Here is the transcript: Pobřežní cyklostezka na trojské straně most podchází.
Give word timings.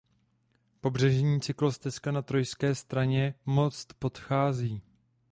Pobřežní 0.81 1.41
cyklostezka 1.41 2.11
na 2.11 2.21
trojské 2.21 2.75
straně 2.75 3.33
most 3.45 3.93
podchází. 3.99 4.81